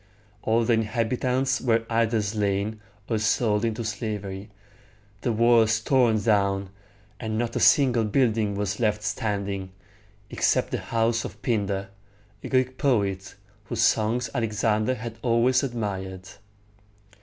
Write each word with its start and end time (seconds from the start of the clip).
All 0.41 0.65
the 0.65 0.73
inhabitants 0.73 1.61
were 1.61 1.85
either 1.87 2.23
slain 2.23 2.81
or 3.07 3.19
sold 3.19 3.63
into 3.63 3.83
slavery, 3.83 4.49
the 5.21 5.31
walls 5.31 5.79
torn 5.79 6.19
down, 6.19 6.71
and 7.19 7.37
not 7.37 7.55
a 7.55 7.59
single 7.59 8.03
building 8.05 8.55
was 8.55 8.79
left 8.79 9.03
standing, 9.03 9.71
except 10.31 10.71
the 10.71 10.79
house 10.79 11.23
of 11.23 11.39
Pin´dar, 11.43 11.89
a 12.43 12.49
Greek 12.49 12.79
poet, 12.79 13.35
whose 13.65 13.81
songs 13.81 14.27
Alexander 14.33 14.95
had 14.95 15.19
always 15.21 15.61
admired. 15.61 16.27